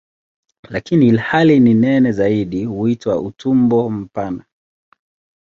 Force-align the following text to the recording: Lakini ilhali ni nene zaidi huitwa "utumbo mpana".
Lakini 0.69 1.07
ilhali 1.07 1.59
ni 1.59 1.73
nene 1.73 2.11
zaidi 2.11 2.65
huitwa 2.65 3.19
"utumbo 3.21 3.89
mpana". 3.89 4.43